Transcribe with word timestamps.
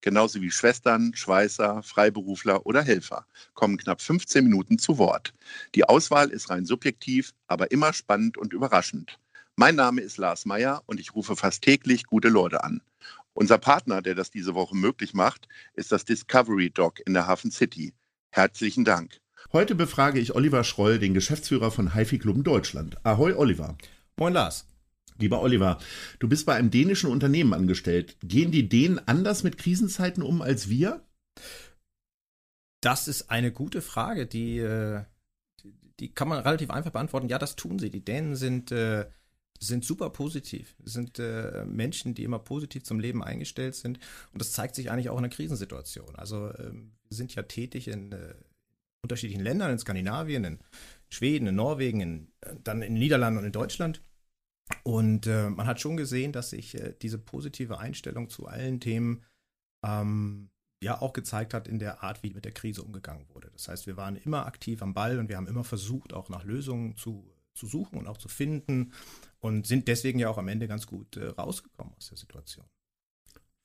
genauso 0.00 0.40
wie 0.40 0.50
Schwestern, 0.50 1.14
Schweißer, 1.14 1.82
Freiberufler 1.82 2.66
oder 2.66 2.82
Helfer, 2.82 3.26
kommen 3.54 3.76
knapp 3.76 4.00
15 4.00 4.44
Minuten 4.44 4.78
zu 4.78 4.98
Wort. 4.98 5.34
Die 5.74 5.84
Auswahl 5.84 6.30
ist 6.30 6.50
rein 6.50 6.64
subjektiv, 6.64 7.32
aber 7.46 7.70
immer 7.70 7.92
spannend 7.92 8.38
und 8.38 8.52
überraschend. 8.52 9.18
Mein 9.56 9.74
Name 9.74 10.00
ist 10.00 10.18
Lars 10.18 10.46
Meyer 10.46 10.82
und 10.86 11.00
ich 11.00 11.14
rufe 11.14 11.34
fast 11.34 11.62
täglich 11.62 12.04
gute 12.04 12.28
Leute 12.28 12.62
an. 12.62 12.80
Unser 13.34 13.58
Partner, 13.58 14.02
der 14.02 14.14
das 14.14 14.30
diese 14.30 14.54
Woche 14.54 14.76
möglich 14.76 15.14
macht, 15.14 15.48
ist 15.74 15.92
das 15.92 16.04
Discovery 16.04 16.70
Dog 16.70 17.00
in 17.06 17.14
der 17.14 17.26
Hafen 17.26 17.50
City. 17.50 17.92
Herzlichen 18.30 18.84
Dank. 18.84 19.20
Heute 19.52 19.74
befrage 19.74 20.20
ich 20.20 20.34
Oliver 20.34 20.64
Schroll, 20.64 20.98
den 20.98 21.14
Geschäftsführer 21.14 21.70
von 21.70 21.94
HiFi 21.94 22.18
Club 22.18 22.44
Deutschland. 22.44 22.96
Ahoi, 23.04 23.34
Oliver. 23.34 23.76
Moin, 24.16 24.32
Lars. 24.32 24.66
Lieber 25.18 25.42
Oliver, 25.42 25.78
du 26.20 26.28
bist 26.28 26.46
bei 26.46 26.54
einem 26.54 26.70
dänischen 26.70 27.10
Unternehmen 27.10 27.52
angestellt. 27.52 28.16
Gehen 28.22 28.52
die 28.52 28.68
Dänen 28.68 29.00
anders 29.06 29.42
mit 29.42 29.58
Krisenzeiten 29.58 30.22
um 30.22 30.42
als 30.42 30.68
wir? 30.68 31.04
Das 32.80 33.08
ist 33.08 33.30
eine 33.30 33.50
gute 33.50 33.82
Frage, 33.82 34.26
die, 34.26 34.58
äh, 34.58 35.02
die 35.98 36.14
kann 36.14 36.28
man 36.28 36.38
relativ 36.38 36.70
einfach 36.70 36.92
beantworten. 36.92 37.28
Ja, 37.28 37.38
das 37.38 37.56
tun 37.56 37.80
sie. 37.80 37.90
Die 37.90 38.04
Dänen 38.04 38.36
sind, 38.36 38.70
äh, 38.70 39.06
sind 39.58 39.84
super 39.84 40.10
positiv. 40.10 40.76
Sind 40.84 41.18
äh, 41.18 41.64
Menschen, 41.64 42.14
die 42.14 42.22
immer 42.22 42.38
positiv 42.38 42.84
zum 42.84 43.00
Leben 43.00 43.24
eingestellt 43.24 43.74
sind. 43.74 43.98
Und 44.32 44.40
das 44.40 44.52
zeigt 44.52 44.76
sich 44.76 44.92
eigentlich 44.92 45.10
auch 45.10 45.18
in 45.18 45.24
einer 45.24 45.34
Krisensituation. 45.34 46.14
Also 46.14 46.54
ähm, 46.58 46.92
wir 47.08 47.16
sind 47.16 47.34
ja 47.34 47.42
tätig 47.42 47.88
in 47.88 48.14
unterschiedlichen 49.02 49.42
Ländern, 49.42 49.72
in 49.72 49.78
Skandinavien, 49.78 50.44
in 50.44 50.58
Schweden, 51.08 51.48
in 51.48 51.54
Norwegen, 51.56 52.00
in, 52.00 52.28
dann 52.62 52.82
in 52.82 52.94
den 52.94 53.00
Niederlanden 53.00 53.38
und 53.38 53.46
in 53.46 53.52
Deutschland. 53.52 54.02
Und 54.82 55.26
äh, 55.26 55.50
man 55.50 55.66
hat 55.66 55.80
schon 55.80 55.96
gesehen, 55.96 56.32
dass 56.32 56.50
sich 56.50 56.74
äh, 56.74 56.94
diese 57.00 57.18
positive 57.18 57.78
Einstellung 57.78 58.28
zu 58.28 58.46
allen 58.46 58.80
Themen 58.80 59.24
ähm, 59.84 60.50
ja 60.82 61.00
auch 61.00 61.12
gezeigt 61.12 61.54
hat 61.54 61.68
in 61.68 61.78
der 61.78 62.02
Art, 62.02 62.22
wie 62.22 62.32
mit 62.32 62.44
der 62.44 62.52
Krise 62.52 62.82
umgegangen 62.82 63.26
wurde. 63.28 63.50
Das 63.52 63.68
heißt, 63.68 63.86
wir 63.86 63.96
waren 63.96 64.16
immer 64.16 64.46
aktiv 64.46 64.82
am 64.82 64.94
Ball 64.94 65.18
und 65.18 65.28
wir 65.28 65.36
haben 65.36 65.48
immer 65.48 65.64
versucht, 65.64 66.12
auch 66.12 66.28
nach 66.28 66.44
Lösungen 66.44 66.96
zu, 66.96 67.34
zu 67.54 67.66
suchen 67.66 67.98
und 67.98 68.06
auch 68.06 68.18
zu 68.18 68.28
finden 68.28 68.92
und 69.40 69.66
sind 69.66 69.88
deswegen 69.88 70.18
ja 70.18 70.28
auch 70.28 70.38
am 70.38 70.48
Ende 70.48 70.68
ganz 70.68 70.86
gut 70.86 71.16
äh, 71.16 71.26
rausgekommen 71.26 71.94
aus 71.94 72.08
der 72.08 72.18
Situation. 72.18 72.66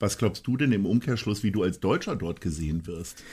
Was 0.03 0.17
glaubst 0.17 0.45
du 0.47 0.57
denn 0.57 0.73
im 0.73 0.85
Umkehrschluss, 0.85 1.43
wie 1.43 1.51
du 1.51 1.63
als 1.63 1.79
Deutscher 1.79 2.17
dort 2.17 2.41
gesehen 2.41 2.87
wirst? 2.87 3.23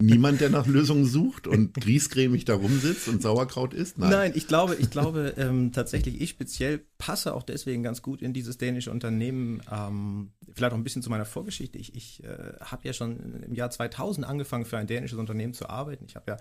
Niemand, 0.00 0.40
der 0.40 0.50
nach 0.50 0.66
Lösungen 0.66 1.04
sucht 1.04 1.46
und 1.46 1.72
griesgrämig 1.74 2.44
da 2.44 2.56
rumsitzt 2.56 3.06
und 3.06 3.22
Sauerkraut 3.22 3.72
isst? 3.72 3.96
Nein, 3.96 4.10
Nein 4.10 4.32
ich 4.34 4.48
glaube, 4.48 4.74
ich 4.74 4.90
glaube 4.90 5.34
ähm, 5.36 5.70
tatsächlich, 5.70 6.20
ich 6.20 6.30
speziell 6.30 6.80
passe 6.98 7.32
auch 7.32 7.44
deswegen 7.44 7.84
ganz 7.84 8.02
gut 8.02 8.22
in 8.22 8.32
dieses 8.32 8.58
dänische 8.58 8.90
Unternehmen. 8.90 9.62
Ähm, 9.70 10.32
vielleicht 10.52 10.72
auch 10.72 10.76
ein 10.76 10.82
bisschen 10.82 11.02
zu 11.02 11.10
meiner 11.10 11.26
Vorgeschichte. 11.26 11.78
Ich, 11.78 11.94
ich 11.94 12.24
äh, 12.24 12.54
habe 12.60 12.82
ja 12.82 12.92
schon 12.92 13.44
im 13.44 13.54
Jahr 13.54 13.70
2000 13.70 14.26
angefangen, 14.26 14.64
für 14.64 14.78
ein 14.78 14.88
dänisches 14.88 15.20
Unternehmen 15.20 15.54
zu 15.54 15.68
arbeiten. 15.68 16.06
Ich 16.08 16.16
habe 16.16 16.32
ja 16.32 16.36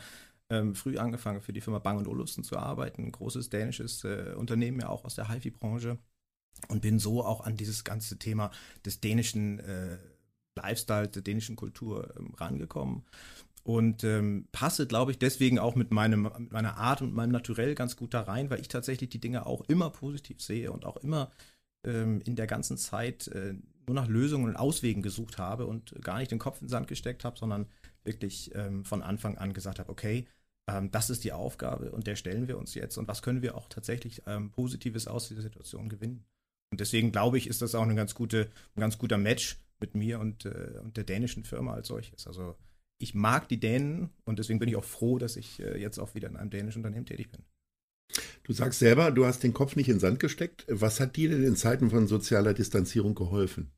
ähm, 0.50 0.73
früh 0.73 0.98
angefangen, 0.98 1.42
für 1.42 1.54
die 1.54 1.62
Firma 1.62 1.78
Bang 1.78 2.04
Olufsen 2.08 2.44
zu 2.44 2.58
arbeiten. 2.58 3.04
Ein 3.04 3.12
großes 3.12 3.52
dänisches 3.52 4.04
äh, 4.04 4.34
Unternehmen, 4.36 4.80
ja 4.80 4.90
auch 4.90 5.06
aus 5.06 5.14
der 5.14 5.30
HiFi-Branche. 5.30 6.00
Und 6.67 6.81
bin 6.81 7.00
so 7.00 7.23
auch 7.23 7.42
an 7.42 7.58
dieses 7.58 7.83
ganze 7.83 8.17
Thema 8.17 8.52
des 8.86 9.02
dänischen 9.02 9.60
äh, 9.60 9.98
Lifestyle, 10.55 11.08
der 11.08 11.21
dänischen 11.21 11.55
Kultur 11.55 12.14
ähm, 12.17 12.33
rangekommen 12.36 13.04
und 13.64 14.04
ähm, 14.04 14.48
passe, 14.52 14.88
glaube 14.88 15.11
ich, 15.11 15.20
deswegen 15.20 15.58
auch 15.58 15.76
mit, 15.76 15.92
meinem, 15.92 16.23
mit 16.38 16.52
meiner 16.52 16.77
Art 16.77 17.02
und 17.02 17.14
meinem 17.14 17.32
Naturell 17.32 17.76
ganz 17.76 17.95
gut 17.95 18.14
da 18.14 18.21
rein, 18.21 18.49
weil 18.49 18.60
ich 18.60 18.67
tatsächlich 18.67 19.10
die 19.10 19.21
Dinge 19.21 19.45
auch 19.45 19.61
immer 19.70 19.89
positiv 19.89 20.42
sehe 20.42 20.71
und 20.71 20.86
auch 20.86 20.98
immer 20.98 21.32
ähm, 21.86 22.21
in 22.26 22.36
der 22.36 22.48
ganzen 22.48 22.77
Zeit 22.77 23.27
äh, 23.30 23.55
nur 23.88 23.95
nach 23.95 24.08
Lösungen 24.08 24.45
und 24.45 24.58
Auswegen 24.58 25.02
gesucht 25.02 25.38
habe 25.38 25.65
und 25.65 25.95
gar 26.02 26.20
nicht 26.20 26.32
den 26.32 26.39
Kopf 26.39 26.61
in 26.61 26.67
den 26.67 26.71
Sand 26.71 26.88
gesteckt 26.88 27.23
habe, 27.23 27.38
sondern 27.38 27.67
wirklich 28.04 28.54
ähm, 28.54 28.83
von 28.83 29.02
Anfang 29.02 29.38
an 29.38 29.54
gesagt 29.54 29.80
habe, 29.80 29.89
okay, 29.89 30.26
ähm, 30.70 30.92
das 30.92 31.09
ist 31.09 31.23
die 31.23 31.32
Aufgabe 31.32 31.92
und 31.92 32.05
der 32.05 32.17
stellen 32.17 32.49
wir 32.49 32.58
uns 32.58 32.76
jetzt 32.76 32.98
und 32.98 33.08
was 33.08 33.21
können 33.21 33.42
wir 33.42 33.55
auch 33.55 33.70
tatsächlich 33.70 34.23
ähm, 34.27 34.52
Positives 34.52 35.08
aus 35.08 35.30
dieser 35.30 35.42
Situation 35.42 35.88
gewinnen. 35.88 36.26
Und 36.73 36.80
deswegen 36.80 37.11
glaube 37.11 37.38
ich, 37.38 37.45
ist 37.45 37.61
das 37.61 37.76
auch 37.76 37.84
eine 37.84 37.94
ganz 37.94 38.16
gute, 38.16 38.50
ein 38.76 38.80
ganz 38.80 38.98
guter 38.98 39.20
Match 39.20 39.60
mit 39.80 39.94
mir 39.94 40.20
und, 40.20 40.45
äh, 40.45 40.80
und 40.82 40.98
der 40.98 41.04
dänischen 41.04 41.44
Firma 41.44 41.76
als 41.76 41.88
solches. 41.88 42.26
Also 42.26 42.56
ich 42.98 43.14
mag 43.14 43.48
die 43.48 43.60
Dänen 43.60 44.10
und 44.26 44.39
deswegen 44.39 44.58
bin 44.58 44.70
ich 44.70 44.76
auch 44.76 44.83
froh, 44.83 45.20
dass 45.20 45.36
ich 45.36 45.60
äh, 45.60 45.80
jetzt 45.80 46.00
auch 46.00 46.16
wieder 46.16 46.28
in 46.30 46.36
einem 46.36 46.50
dänischen 46.50 46.80
Unternehmen 46.80 47.06
tätig 47.06 47.30
bin. 47.30 47.44
Du 48.42 48.54
sagst 48.54 48.80
selber, 48.80 49.12
du 49.12 49.23
hast 49.23 49.44
den 49.44 49.54
Kopf 49.54 49.76
nicht 49.76 49.88
in 49.88 49.98
den 49.98 50.00
Sand 50.00 50.20
gesteckt. 50.20 50.66
Was 50.67 51.00
hat 51.00 51.16
dir 51.16 51.30
denn 51.30 51.44
in 51.44 51.56
Zeiten 51.56 51.92
von 51.92 52.08
sozialer 52.08 52.56
Distanzierung 52.56 53.14
geholfen? 53.14 53.72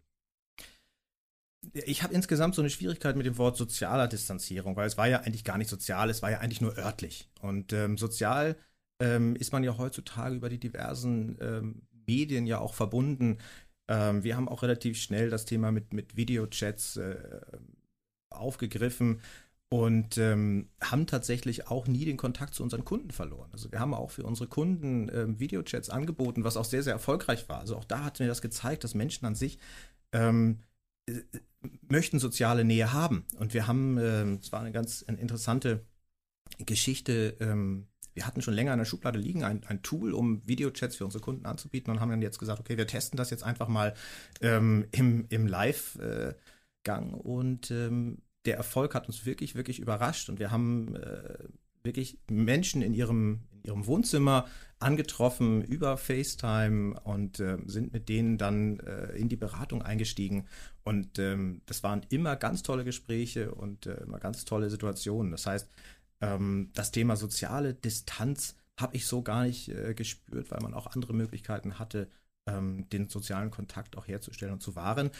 Ich 1.73 2.01
habe 2.01 2.13
insgesamt 2.13 2.55
so 2.55 2.61
eine 2.61 2.69
Schwierigkeit 2.69 3.17
mit 3.17 3.25
dem 3.25 3.37
Wort 3.37 3.57
sozialer 3.57 4.07
Distanzierung, 4.07 4.77
weil 4.77 4.87
es 4.87 4.97
war 4.97 5.09
ja 5.09 5.19
eigentlich 5.19 5.43
gar 5.43 5.57
nicht 5.57 5.69
sozial, 5.69 6.09
es 6.09 6.21
war 6.21 6.31
ja 6.31 6.39
eigentlich 6.39 6.61
nur 6.61 6.77
örtlich. 6.77 7.29
Und 7.41 7.73
ähm, 7.73 7.97
sozial 7.97 8.55
ähm, 9.01 9.35
ist 9.35 9.51
man 9.51 9.65
ja 9.65 9.77
heutzutage 9.77 10.35
über 10.35 10.47
die 10.47 10.61
diversen 10.61 11.37
ähm, 11.41 11.81
Medien 12.07 12.47
ja 12.47 12.59
auch 12.59 12.73
verbunden. 12.73 13.37
Ähm, 13.87 14.23
wir 14.23 14.35
haben 14.35 14.49
auch 14.49 14.63
relativ 14.63 14.97
schnell 14.97 15.29
das 15.29 15.45
Thema 15.45 15.71
mit, 15.71 15.93
mit 15.93 16.15
Videochats 16.15 16.97
äh, 16.97 17.17
aufgegriffen 18.29 19.21
und 19.69 20.17
ähm, 20.17 20.69
haben 20.81 21.07
tatsächlich 21.07 21.67
auch 21.67 21.87
nie 21.87 22.05
den 22.05 22.17
Kontakt 22.17 22.53
zu 22.53 22.63
unseren 22.63 22.85
Kunden 22.85 23.11
verloren. 23.11 23.49
Also 23.51 23.71
wir 23.71 23.79
haben 23.79 23.93
auch 23.93 24.11
für 24.11 24.23
unsere 24.23 24.47
Kunden 24.47 25.09
ähm, 25.13 25.39
Videochats 25.39 25.89
angeboten, 25.89 26.43
was 26.43 26.57
auch 26.57 26.65
sehr, 26.65 26.83
sehr 26.83 26.93
erfolgreich 26.93 27.49
war. 27.49 27.59
Also 27.59 27.75
auch 27.75 27.85
da 27.85 28.03
hat 28.03 28.19
mir 28.19 28.27
das 28.27 28.41
gezeigt, 28.41 28.83
dass 28.83 28.93
Menschen 28.93 29.25
an 29.25 29.35
sich 29.35 29.57
ähm, 30.11 30.59
äh, 31.07 31.21
möchten 31.87 32.19
soziale 32.19 32.63
Nähe 32.63 32.93
haben. 32.93 33.25
Und 33.37 33.53
wir 33.53 33.67
haben, 33.67 33.97
ähm, 33.97 34.39
es 34.41 34.51
war 34.51 34.61
eine 34.61 34.71
ganz 34.71 35.01
interessante 35.01 35.83
Geschichte, 36.59 37.35
ähm, 37.39 37.87
wir 38.15 38.25
hatten 38.25 38.41
schon 38.41 38.53
länger 38.53 38.73
in 38.73 38.79
der 38.79 38.85
Schublade 38.85 39.19
liegen, 39.19 39.43
ein, 39.43 39.61
ein 39.67 39.83
Tool, 39.83 40.13
um 40.13 40.41
Videochats 40.47 40.95
für 40.95 41.05
unsere 41.05 41.21
Kunden 41.21 41.45
anzubieten 41.45 41.91
und 41.91 41.99
haben 41.99 42.09
dann 42.09 42.21
jetzt 42.21 42.39
gesagt, 42.39 42.59
okay, 42.59 42.77
wir 42.77 42.87
testen 42.87 43.17
das 43.17 43.29
jetzt 43.29 43.43
einfach 43.43 43.67
mal 43.67 43.93
ähm, 44.41 44.87
im, 44.91 45.25
im 45.29 45.45
Live-Gang 45.45 47.13
und 47.13 47.69
ähm, 47.71 48.19
der 48.45 48.57
Erfolg 48.57 48.95
hat 48.95 49.07
uns 49.07 49.25
wirklich, 49.25 49.55
wirklich 49.55 49.79
überrascht 49.79 50.29
und 50.29 50.39
wir 50.39 50.51
haben 50.51 50.95
äh, 50.95 51.35
wirklich 51.83 52.17
Menschen 52.29 52.81
in 52.81 52.93
ihrem, 52.93 53.41
in 53.51 53.63
ihrem 53.63 53.85
Wohnzimmer 53.85 54.47
angetroffen 54.79 55.63
über 55.63 55.97
FaceTime 55.97 56.99
und 57.01 57.39
äh, 57.39 57.57
sind 57.65 57.93
mit 57.93 58.09
denen 58.09 58.37
dann 58.37 58.79
äh, 58.79 59.15
in 59.15 59.29
die 59.29 59.37
Beratung 59.37 59.81
eingestiegen. 59.81 60.47
Und 60.83 61.17
ähm, 61.17 61.61
das 61.65 61.81
waren 61.83 62.05
immer 62.09 62.35
ganz 62.35 62.61
tolle 62.61 62.83
Gespräche 62.83 63.53
und 63.55 63.85
äh, 63.85 64.03
immer 64.03 64.19
ganz 64.19 64.45
tolle 64.45 64.69
Situationen. 64.69 65.31
Das 65.31 65.45
heißt, 65.45 65.69
ähm, 66.21 66.71
das 66.73 66.91
Thema 66.91 67.15
soziale 67.15 67.73
Distanz 67.73 68.55
habe 68.79 68.95
ich 68.95 69.07
so 69.07 69.21
gar 69.21 69.43
nicht 69.43 69.69
äh, 69.69 69.93
gespürt, 69.93 70.51
weil 70.51 70.61
man 70.61 70.73
auch 70.73 70.87
andere 70.87 71.13
Möglichkeiten 71.13 71.79
hatte, 71.79 72.09
ähm, 72.47 72.89
den 72.89 73.09
sozialen 73.09 73.51
Kontakt 73.51 73.97
auch 73.97 74.07
herzustellen 74.07 74.53
und 74.53 74.61
zu 74.61 74.75
wahren. 74.75 75.11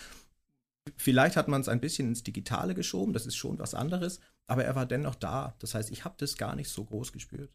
Vielleicht 0.98 1.36
hat 1.36 1.48
man 1.48 1.62
es 1.62 1.70
ein 1.70 1.82
bisschen 1.82 2.10
ins 2.10 2.24
Digitale 2.24 2.76
geschoben, 2.76 3.14
das 3.14 3.26
ist 3.26 3.36
schon 3.36 3.58
was 3.58 3.74
anderes, 3.74 4.20
aber 4.48 4.66
er 4.66 4.76
war 4.76 4.86
dennoch 4.86 5.16
da. 5.16 5.56
Das 5.60 5.74
heißt, 5.74 5.90
ich 5.92 6.06
habe 6.06 6.16
das 6.20 6.38
gar 6.38 6.56
nicht 6.56 6.70
so 6.70 6.86
groß 6.86 7.12
gespürt. 7.12 7.52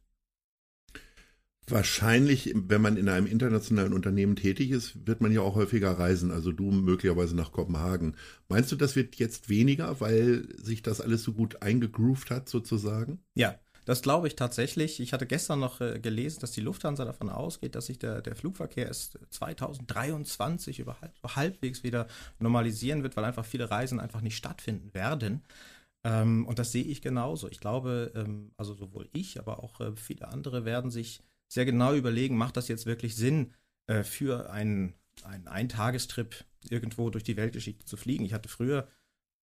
Wahrscheinlich, 1.70 2.52
wenn 2.54 2.82
man 2.82 2.96
in 2.96 3.08
einem 3.08 3.26
internationalen 3.26 3.92
Unternehmen 3.92 4.36
tätig 4.36 4.70
ist, 4.70 5.06
wird 5.06 5.20
man 5.20 5.32
ja 5.32 5.40
auch 5.40 5.54
häufiger 5.54 5.92
reisen, 5.92 6.30
also 6.30 6.52
du 6.52 6.70
möglicherweise 6.70 7.36
nach 7.36 7.52
Kopenhagen. 7.52 8.16
Meinst 8.48 8.72
du, 8.72 8.76
das 8.76 8.96
wird 8.96 9.16
jetzt 9.16 9.48
weniger, 9.48 10.00
weil 10.00 10.48
sich 10.56 10.82
das 10.82 11.00
alles 11.00 11.22
so 11.22 11.32
gut 11.32 11.62
eingegroovt 11.62 12.30
hat, 12.30 12.48
sozusagen? 12.48 13.20
Ja, 13.34 13.58
das 13.84 14.02
glaube 14.02 14.28
ich 14.28 14.36
tatsächlich. 14.36 15.00
Ich 15.00 15.12
hatte 15.12 15.26
gestern 15.26 15.60
noch 15.60 15.80
äh, 15.80 15.98
gelesen, 15.98 16.40
dass 16.40 16.52
die 16.52 16.60
Lufthansa 16.60 17.04
davon 17.04 17.30
ausgeht, 17.30 17.74
dass 17.74 17.86
sich 17.86 17.98
der, 17.98 18.20
der 18.20 18.36
Flugverkehr 18.36 18.86
erst 18.86 19.18
2023 19.30 20.80
überhaupt 20.80 21.18
halbwegs 21.24 21.82
wieder 21.82 22.06
normalisieren 22.38 23.02
wird, 23.02 23.16
weil 23.16 23.24
einfach 23.24 23.44
viele 23.44 23.70
Reisen 23.70 24.00
einfach 24.00 24.20
nicht 24.20 24.36
stattfinden 24.36 24.92
werden. 24.94 25.42
Ähm, 26.04 26.46
und 26.46 26.58
das 26.58 26.72
sehe 26.72 26.84
ich 26.84 27.02
genauso. 27.02 27.48
Ich 27.48 27.60
glaube, 27.60 28.12
ähm, 28.14 28.52
also 28.56 28.74
sowohl 28.74 29.08
ich, 29.12 29.38
aber 29.38 29.62
auch 29.62 29.80
äh, 29.80 29.92
viele 29.96 30.28
andere 30.28 30.64
werden 30.64 30.90
sich 30.90 31.20
sehr 31.50 31.64
genau 31.64 31.94
überlegen, 31.94 32.36
macht 32.36 32.56
das 32.56 32.68
jetzt 32.68 32.86
wirklich 32.86 33.16
Sinn, 33.16 33.52
äh, 33.88 34.04
für 34.04 34.50
einen, 34.50 34.94
einen 35.24 35.48
Eintagestrip 35.48 36.44
irgendwo 36.68 37.10
durch 37.10 37.24
die 37.24 37.36
Weltgeschichte 37.36 37.84
zu 37.84 37.96
fliegen. 37.96 38.24
Ich 38.24 38.32
hatte 38.32 38.48
früher 38.48 38.88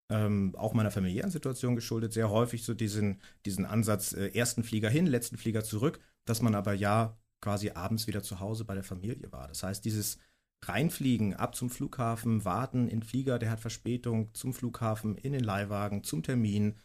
ähm, 0.09 0.55
auch 0.55 0.73
meiner 0.73 0.91
familiären 0.91 1.31
Situation 1.31 1.75
geschuldet, 1.75 2.13
sehr 2.13 2.29
häufig 2.29 2.63
so 2.63 2.73
diesen, 2.73 3.21
diesen 3.45 3.65
Ansatz, 3.65 4.13
äh, 4.13 4.29
ersten 4.29 4.63
Flieger 4.63 4.89
hin, 4.89 5.05
letzten 5.05 5.37
Flieger 5.37 5.63
zurück, 5.63 5.99
dass 6.23 6.41
man 6.41 6.55
aber 6.55 6.73
ja 6.73 7.17
quasi 7.41 7.71
abends 7.71 8.07
wieder 8.07 8.23
zu 8.23 8.39
Hause 8.39 8.63
bei 8.63 8.73
der 8.73 8.85
Familie 8.85 9.31
war. 9.31 9.49
Das 9.49 9.63
heißt, 9.63 9.83
dieses 9.83 10.17
Reinfliegen, 10.63 11.33
ab 11.33 11.55
zum 11.55 11.69
Flughafen, 11.69 12.45
warten 12.45 12.87
in 12.87 13.03
Flieger, 13.03 13.37
der 13.37 13.51
hat 13.51 13.59
Verspätung, 13.59 14.33
zum 14.33 14.53
Flughafen, 14.53 15.17
in 15.17 15.33
den 15.33 15.43
Leihwagen, 15.43 16.03
zum 16.05 16.23
Termin, 16.23 16.77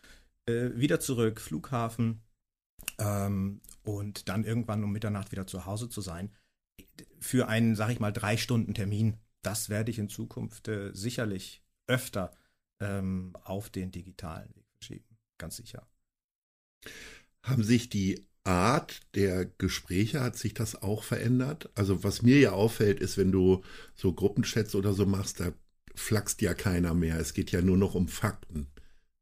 äh, 0.47 0.71
wieder 0.75 0.99
zurück, 0.99 1.41
Flughafen 1.41 2.23
ähm, 2.99 3.61
und 3.83 4.29
dann 4.29 4.45
irgendwann 4.45 4.85
um 4.85 4.93
Mitternacht 4.93 5.33
wieder 5.33 5.47
zu 5.47 5.67
Hause 5.67 5.89
zu 5.89 6.01
sein. 6.01 6.31
Für 7.21 7.49
einen, 7.49 7.77
sag 7.77 7.91
ich 7.91 8.01
mal, 8.01 8.13
drei 8.13 8.37
Stunden 8.37 8.75
Termin, 8.75 9.17
das 9.43 9.69
werde 9.69 9.91
ich 9.91 9.99
in 9.99 10.09
Zukunft 10.09 10.69
äh, 10.69 10.91
sicherlich 10.93 11.63
öfter 11.87 12.33
ähm, 12.81 13.35
auf 13.45 13.71
den 13.71 13.91
digitalen 13.91 14.55
Weg 14.55 14.67
verschieben. 14.73 15.19
Ganz 15.39 15.57
sicher. 15.57 15.87
Haben 17.43 17.65
sich 17.65 17.89
die 17.89 18.27
Art 18.45 19.01
der 19.15 19.47
Gespräche, 19.47 20.21
hat 20.21 20.37
sich 20.37 20.55
das 20.55 20.83
auch 20.83 21.05
verändert? 21.05 21.71
Also 21.75 22.03
was 22.03 22.23
mir 22.23 22.39
ja 22.39 22.53
auffällt, 22.53 23.01
ist, 23.01 23.17
wenn 23.17 23.33
du 23.33 23.63
so 23.95 24.13
Gruppenchats 24.13 24.75
oder 24.75 24.95
so 24.95 25.07
machst, 25.07 25.41
da 25.41 25.53
flaxt 25.95 26.43
ja 26.43 26.55
keiner 26.55 26.95
mehr. 26.95 27.19
Es 27.19 27.35
geht 27.35 27.53
ja 27.53 27.63
nur 27.63 27.77
noch 27.77 27.95
um 27.95 28.09
Fakten. 28.09 28.72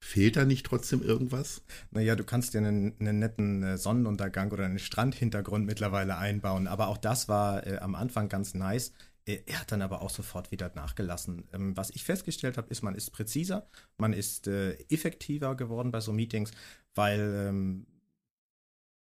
Fehlt 0.02 0.36
da 0.36 0.44
nicht 0.44 0.64
trotzdem 0.64 1.02
irgendwas? 1.02 1.62
Naja, 1.90 2.16
du 2.16 2.24
kannst 2.24 2.54
dir 2.54 2.58
einen, 2.58 2.94
einen 2.98 3.18
netten 3.18 3.62
äh, 3.62 3.78
Sonnenuntergang 3.78 4.50
oder 4.50 4.64
einen 4.64 4.78
Strandhintergrund 4.78 5.66
mittlerweile 5.66 6.16
einbauen, 6.16 6.66
aber 6.66 6.88
auch 6.88 6.96
das 6.96 7.28
war 7.28 7.66
äh, 7.66 7.78
am 7.78 7.94
Anfang 7.94 8.28
ganz 8.28 8.54
nice. 8.54 8.92
Äh, 9.26 9.40
er 9.46 9.60
hat 9.60 9.72
dann 9.72 9.82
aber 9.82 10.00
auch 10.00 10.10
sofort 10.10 10.50
wieder 10.50 10.72
nachgelassen. 10.74 11.44
Ähm, 11.52 11.76
was 11.76 11.90
ich 11.90 12.04
festgestellt 12.04 12.56
habe, 12.56 12.70
ist, 12.70 12.82
man 12.82 12.94
ist 12.94 13.10
präziser, 13.10 13.68
man 13.98 14.14
ist 14.14 14.46
äh, 14.48 14.72
effektiver 14.88 15.54
geworden 15.54 15.90
bei 15.92 16.00
so 16.00 16.12
Meetings, 16.12 16.50
weil 16.94 17.46
ähm, 17.48 17.86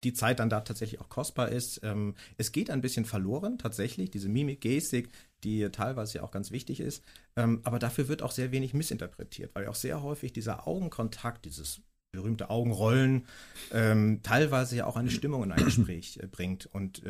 die 0.04 0.12
Zeit 0.12 0.40
dann 0.40 0.50
da 0.50 0.60
tatsächlich 0.60 1.00
auch 1.00 1.08
kostbar 1.08 1.50
ist. 1.50 1.81
Ähm, 1.82 2.14
es 2.37 2.52
geht 2.52 2.70
ein 2.70 2.81
bisschen 2.81 3.04
verloren, 3.04 3.58
tatsächlich, 3.58 4.10
diese 4.10 4.28
Mimik, 4.28 4.60
Gestik, 4.60 5.10
die 5.44 5.69
teilweise 5.70 6.19
ja 6.19 6.25
auch 6.25 6.31
ganz 6.31 6.50
wichtig 6.50 6.81
ist. 6.81 7.04
Ähm, 7.37 7.60
aber 7.64 7.78
dafür 7.78 8.08
wird 8.08 8.22
auch 8.22 8.32
sehr 8.32 8.52
wenig 8.52 8.75
missinterpretiert, 8.75 9.54
weil 9.54 9.66
auch 9.66 9.75
sehr 9.75 10.02
häufig 10.02 10.32
dieser 10.32 10.66
Augenkontakt, 10.66 11.44
dieses 11.44 11.82
berühmte 12.12 12.50
Augenrollen, 12.50 13.26
ähm, 13.72 14.20
teilweise 14.22 14.76
ja 14.76 14.87
auch 14.87 14.96
eine 14.96 15.10
Stimmung 15.10 15.44
in 15.44 15.52
ein 15.52 15.64
Gespräch 15.64 16.19
äh, 16.22 16.26
bringt. 16.26 16.66
Und 16.66 17.02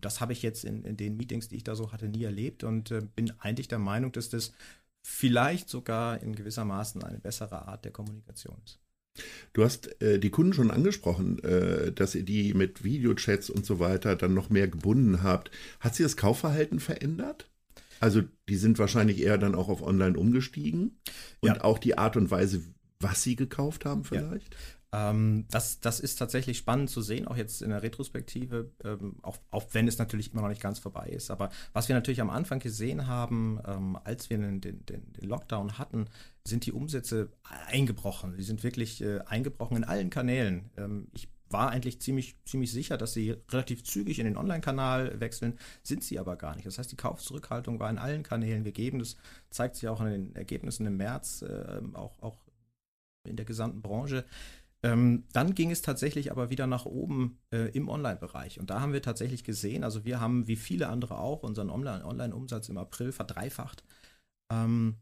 das 0.00 0.20
habe 0.20 0.32
ich 0.32 0.42
jetzt 0.42 0.64
in, 0.64 0.84
in, 0.84 0.96
den 0.96 1.16
Meetings, 1.16 1.48
die 1.48 1.56
ich 1.56 1.64
da 1.64 1.74
so 1.74 1.92
hatte, 1.92 2.08
nie 2.08 2.24
erlebt 2.24 2.62
und 2.62 2.90
äh, 2.90 3.00
bin 3.16 3.32
eigentlich 3.40 3.68
der 3.68 3.78
Meinung, 3.78 4.12
dass 4.12 4.28
das 4.28 4.52
vielleicht 5.02 5.70
sogar 5.70 6.22
in 6.22 6.34
gewisser 6.34 6.64
Maßen 6.64 7.02
eine 7.02 7.18
bessere 7.18 7.66
Art 7.66 7.84
der 7.84 7.92
Kommunikation 7.92 8.60
ist. 8.64 8.78
Du 9.52 9.64
hast 9.64 10.00
äh, 10.02 10.18
die 10.18 10.30
Kunden 10.30 10.52
schon 10.52 10.70
angesprochen, 10.70 11.42
äh, 11.42 11.92
dass 11.92 12.14
ihr 12.14 12.24
die 12.24 12.54
mit 12.54 12.84
Videochats 12.84 13.50
und 13.50 13.66
so 13.66 13.78
weiter 13.78 14.16
dann 14.16 14.34
noch 14.34 14.50
mehr 14.50 14.68
gebunden 14.68 15.22
habt. 15.22 15.50
Hat 15.80 15.94
sich 15.94 16.04
das 16.04 16.16
Kaufverhalten 16.16 16.80
verändert? 16.80 17.48
Also 18.00 18.22
die 18.48 18.56
sind 18.56 18.78
wahrscheinlich 18.78 19.20
eher 19.20 19.38
dann 19.38 19.54
auch 19.54 19.68
auf 19.68 19.82
Online 19.82 20.16
umgestiegen 20.16 20.98
und 21.40 21.48
ja. 21.56 21.64
auch 21.64 21.78
die 21.78 21.98
Art 21.98 22.16
und 22.16 22.30
Weise, 22.30 22.62
was 23.00 23.22
sie 23.22 23.36
gekauft 23.36 23.84
haben 23.84 24.04
vielleicht? 24.04 24.54
Ja. 24.54 24.60
Ähm, 24.90 25.44
das, 25.50 25.80
das 25.80 26.00
ist 26.00 26.16
tatsächlich 26.16 26.56
spannend 26.56 26.88
zu 26.88 27.02
sehen, 27.02 27.28
auch 27.28 27.36
jetzt 27.36 27.60
in 27.60 27.70
der 27.70 27.82
Retrospektive, 27.82 28.70
ähm, 28.84 29.16
auch, 29.22 29.36
auch 29.50 29.66
wenn 29.72 29.86
es 29.86 29.98
natürlich 29.98 30.32
immer 30.32 30.42
noch 30.42 30.48
nicht 30.48 30.62
ganz 30.62 30.78
vorbei 30.78 31.08
ist. 31.08 31.30
Aber 31.30 31.50
was 31.74 31.88
wir 31.88 31.94
natürlich 31.94 32.22
am 32.22 32.30
Anfang 32.30 32.58
gesehen 32.58 33.06
haben, 33.06 33.60
ähm, 33.66 33.98
als 34.04 34.30
wir 34.30 34.38
den, 34.38 34.60
den, 34.60 34.84
den, 34.86 35.12
Lockdown 35.20 35.78
hatten, 35.78 36.06
sind 36.44 36.64
die 36.64 36.72
Umsätze 36.72 37.30
eingebrochen. 37.66 38.36
Die 38.38 38.42
sind 38.42 38.62
wirklich 38.62 39.02
äh, 39.02 39.18
eingebrochen 39.26 39.76
in 39.76 39.84
allen 39.84 40.08
Kanälen. 40.08 40.70
Ähm, 40.78 41.08
ich 41.12 41.28
war 41.50 41.70
eigentlich 41.70 42.00
ziemlich, 42.00 42.36
ziemlich 42.44 42.72
sicher, 42.72 42.96
dass 42.96 43.12
sie 43.12 43.36
relativ 43.50 43.84
zügig 43.84 44.18
in 44.18 44.26
den 44.26 44.36
Online-Kanal 44.36 45.20
wechseln, 45.20 45.58
sind 45.82 46.04
sie 46.04 46.18
aber 46.18 46.36
gar 46.36 46.54
nicht. 46.54 46.66
Das 46.66 46.78
heißt, 46.78 46.92
die 46.92 46.96
Kaufzurückhaltung 46.96 47.78
war 47.78 47.90
in 47.90 47.98
allen 47.98 48.22
Kanälen 48.22 48.64
gegeben. 48.64 48.98
Das 48.98 49.16
zeigt 49.50 49.76
sich 49.76 49.88
auch 49.88 50.00
in 50.00 50.06
den 50.06 50.36
Ergebnissen 50.36 50.86
im 50.86 50.96
März, 50.96 51.42
äh, 51.42 51.80
auch, 51.94 52.22
auch 52.22 52.38
in 53.24 53.36
der 53.36 53.46
gesamten 53.46 53.82
Branche. 53.82 54.24
Ähm, 54.84 55.24
dann 55.32 55.54
ging 55.54 55.70
es 55.70 55.82
tatsächlich 55.82 56.30
aber 56.30 56.50
wieder 56.50 56.66
nach 56.66 56.86
oben 56.86 57.40
äh, 57.50 57.70
im 57.70 57.88
Online-Bereich. 57.88 58.60
Und 58.60 58.70
da 58.70 58.80
haben 58.80 58.92
wir 58.92 59.02
tatsächlich 59.02 59.42
gesehen, 59.42 59.82
also 59.82 60.04
wir 60.04 60.20
haben 60.20 60.46
wie 60.46 60.56
viele 60.56 60.88
andere 60.88 61.18
auch 61.18 61.42
unseren 61.42 61.70
Online-Umsatz 61.70 62.68
im 62.68 62.78
April 62.78 63.10
verdreifacht. 63.10 63.82
Ähm, 64.52 64.96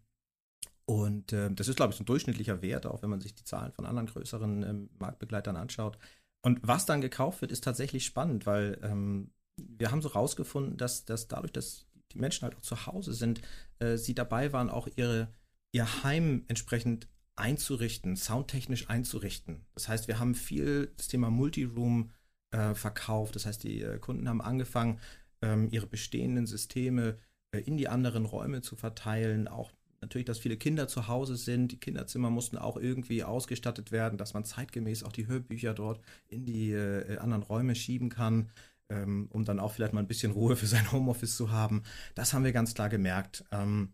und 0.86 1.32
äh, 1.32 1.50
das 1.52 1.68
ist, 1.68 1.76
glaube 1.76 1.92
ich, 1.92 2.00
ein 2.00 2.06
durchschnittlicher 2.06 2.62
Wert, 2.62 2.86
auch 2.86 3.02
wenn 3.02 3.10
man 3.10 3.20
sich 3.20 3.34
die 3.34 3.44
Zahlen 3.44 3.72
von 3.72 3.84
anderen 3.86 4.06
größeren 4.06 4.62
ähm, 4.62 4.90
Marktbegleitern 4.98 5.56
anschaut. 5.56 5.98
Und 6.42 6.60
was 6.62 6.86
dann 6.86 7.00
gekauft 7.00 7.40
wird, 7.40 7.52
ist 7.52 7.64
tatsächlich 7.64 8.06
spannend, 8.06 8.46
weil 8.46 8.78
ähm, 8.82 9.32
wir 9.60 9.90
haben 9.90 10.00
so 10.00 10.08
rausgefunden, 10.08 10.76
dass, 10.76 11.04
dass 11.04 11.28
dadurch, 11.28 11.52
dass 11.52 11.86
die 12.12 12.18
Menschen 12.18 12.44
halt 12.44 12.56
auch 12.56 12.62
zu 12.62 12.86
Hause 12.86 13.14
sind, 13.14 13.42
äh, 13.80 13.96
sie 13.96 14.14
dabei 14.14 14.52
waren, 14.52 14.70
auch 14.70 14.88
ihre, 14.96 15.28
ihr 15.72 16.04
Heim 16.04 16.44
entsprechend 16.46 17.08
einzurichten, 17.36 18.16
soundtechnisch 18.16 18.88
einzurichten. 18.88 19.66
Das 19.74 19.88
heißt, 19.88 20.08
wir 20.08 20.18
haben 20.18 20.34
viel 20.34 20.92
das 20.96 21.08
Thema 21.08 21.30
Multiroom 21.30 22.10
äh, 22.50 22.74
verkauft. 22.74 23.36
Das 23.36 23.46
heißt, 23.46 23.62
die 23.62 23.82
äh, 23.82 23.98
Kunden 23.98 24.28
haben 24.28 24.40
angefangen, 24.40 24.98
ähm, 25.42 25.68
ihre 25.70 25.86
bestehenden 25.86 26.46
Systeme 26.46 27.18
äh, 27.52 27.60
in 27.60 27.76
die 27.76 27.88
anderen 27.88 28.24
Räume 28.24 28.62
zu 28.62 28.74
verteilen. 28.74 29.48
Auch 29.48 29.70
natürlich, 30.00 30.24
dass 30.24 30.38
viele 30.38 30.56
Kinder 30.56 30.88
zu 30.88 31.08
Hause 31.08 31.36
sind. 31.36 31.72
Die 31.72 31.80
Kinderzimmer 31.80 32.30
mussten 32.30 32.56
auch 32.56 32.78
irgendwie 32.78 33.22
ausgestattet 33.22 33.92
werden, 33.92 34.18
dass 34.18 34.34
man 34.34 34.44
zeitgemäß 34.44 35.02
auch 35.02 35.12
die 35.12 35.26
Hörbücher 35.26 35.74
dort 35.74 36.00
in 36.28 36.46
die 36.46 36.72
äh, 36.72 37.18
anderen 37.18 37.42
Räume 37.42 37.74
schieben 37.74 38.08
kann. 38.08 38.50
Ähm, 38.88 39.26
um 39.30 39.44
dann 39.44 39.58
auch 39.58 39.72
vielleicht 39.72 39.92
mal 39.94 40.00
ein 40.00 40.06
bisschen 40.06 40.30
Ruhe 40.30 40.54
für 40.54 40.66
sein 40.66 40.92
Homeoffice 40.92 41.36
zu 41.36 41.50
haben. 41.50 41.82
Das 42.14 42.32
haben 42.32 42.44
wir 42.44 42.52
ganz 42.52 42.72
klar 42.72 42.88
gemerkt. 42.88 43.44
Ähm, 43.50 43.92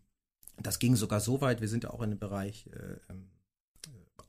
das 0.61 0.77
ging 0.77 0.95
sogar 0.95 1.19
so 1.19 1.41
weit, 1.41 1.61
wir 1.61 1.67
sind 1.67 1.83
ja 1.83 1.89
auch 1.89 2.03
in 2.03 2.11
dem 2.11 2.19
Bereich 2.19 2.67
äh, 2.67 2.99
ähm, 3.09 3.32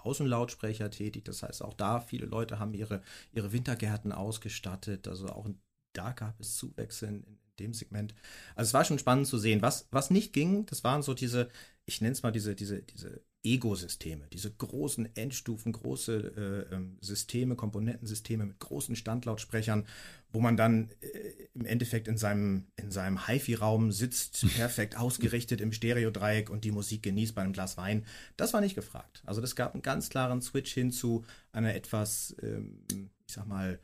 Außenlautsprecher 0.05 0.91
tätig. 0.91 1.25
Das 1.25 1.43
heißt, 1.43 1.63
auch 1.63 1.75
da 1.75 2.01
viele 2.01 2.27
Leute 2.27 2.59
haben 2.59 2.75
ihre, 2.75 3.03
ihre 3.33 3.53
Wintergärten 3.53 4.13
ausgestattet. 4.13 5.09
Also 5.09 5.29
auch 5.29 5.49
da 5.93 6.13
gab 6.13 6.39
es 6.41 6.57
Zuwächse 6.57 7.07
in, 7.07 7.23
in 7.25 7.39
dem 7.59 7.75
Segment. 7.75 8.15
Also 8.55 8.69
es 8.69 8.75
war 8.75 8.85
schon 8.85 8.99
spannend 8.99 9.27
zu 9.27 9.39
sehen. 9.39 9.63
Was, 9.63 9.89
was 9.91 10.11
nicht 10.11 10.33
ging, 10.33 10.67
das 10.67 10.85
waren 10.85 11.03
so 11.03 11.15
diese, 11.15 11.49
ich 11.87 12.01
nenne 12.01 12.13
es 12.13 12.23
mal 12.23 12.33
diese, 12.33 12.55
diese, 12.55 12.83
diese 12.83 13.23
Ego-Systeme, 13.45 14.27
diese 14.33 14.51
großen 14.51 15.15
Endstufen, 15.17 15.73
große 15.73 16.67
äh, 16.71 16.75
ähm, 16.75 16.97
Systeme, 17.01 17.57
Komponentensysteme 17.57 18.47
mit 18.47 18.59
großen 18.59 18.97
Standlautsprechern, 18.97 19.87
wo 20.33 20.41
man 20.41 20.57
dann 20.57 20.91
äh, 21.01 21.09
im 21.53 21.67
Endeffekt 21.67 22.09
in 22.09 22.17
seinem, 22.17 22.67
in 22.77 22.91
seinem 22.91 23.27
HiFi-Raum 23.27 23.93
sitzt, 23.93 24.47
perfekt 24.57 24.97
ausgerichtet 24.97 25.61
im 25.61 25.73
Stereodreieck 25.73 26.49
und 26.49 26.65
die 26.65 26.73
Musik 26.73 27.03
genießt 27.03 27.35
bei 27.35 27.43
einem 27.43 27.53
Glas 27.53 27.77
Wein. 27.77 28.07
Das 28.37 28.55
war 28.55 28.63
nicht 28.63 28.75
gefragt. 28.75 29.23
Also 29.27 29.41
das 29.41 29.55
gab 29.55 29.75
einen 29.75 29.83
ganz 29.83 30.09
klaren 30.09 30.41
Switch 30.41 30.73
hin 30.73 30.91
zu 30.91 31.25
einer 31.53 31.75
etwas, 31.75 32.35
ähm, 32.43 32.83
ich 33.27 33.35
sag 33.35 33.47
mal, 33.47 33.79